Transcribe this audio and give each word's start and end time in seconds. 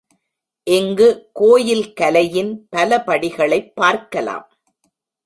இங்கு 0.63 1.29
கோயில் 1.33 1.93
கலையின் 1.93 2.67
பலபடிகளைப் 2.75 3.71
பார்க்கலாம். 3.75 4.49